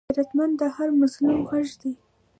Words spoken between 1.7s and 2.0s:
دی